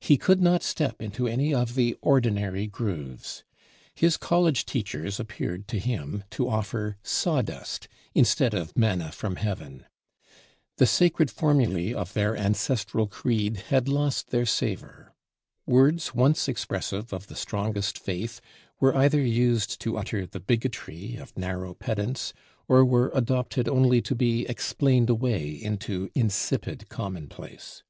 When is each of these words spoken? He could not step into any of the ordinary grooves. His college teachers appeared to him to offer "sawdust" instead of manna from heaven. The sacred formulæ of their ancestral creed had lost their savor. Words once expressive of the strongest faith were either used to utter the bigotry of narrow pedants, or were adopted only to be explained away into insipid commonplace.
He 0.00 0.16
could 0.16 0.42
not 0.42 0.64
step 0.64 1.00
into 1.00 1.28
any 1.28 1.54
of 1.54 1.76
the 1.76 1.96
ordinary 2.02 2.66
grooves. 2.66 3.44
His 3.94 4.16
college 4.16 4.66
teachers 4.66 5.20
appeared 5.20 5.68
to 5.68 5.78
him 5.78 6.24
to 6.30 6.48
offer 6.48 6.96
"sawdust" 7.04 7.86
instead 8.12 8.52
of 8.52 8.76
manna 8.76 9.12
from 9.12 9.36
heaven. 9.36 9.86
The 10.78 10.86
sacred 10.88 11.28
formulæ 11.28 11.94
of 11.94 12.14
their 12.14 12.36
ancestral 12.36 13.06
creed 13.06 13.58
had 13.68 13.86
lost 13.86 14.30
their 14.30 14.44
savor. 14.44 15.14
Words 15.68 16.16
once 16.16 16.48
expressive 16.48 17.12
of 17.12 17.28
the 17.28 17.36
strongest 17.36 17.96
faith 17.96 18.40
were 18.80 18.96
either 18.96 19.20
used 19.22 19.80
to 19.82 19.96
utter 19.96 20.26
the 20.26 20.40
bigotry 20.40 21.14
of 21.14 21.38
narrow 21.38 21.74
pedants, 21.74 22.32
or 22.66 22.84
were 22.84 23.12
adopted 23.14 23.68
only 23.68 24.02
to 24.02 24.16
be 24.16 24.46
explained 24.48 25.08
away 25.10 25.50
into 25.50 26.10
insipid 26.16 26.88
commonplace. 26.88 27.84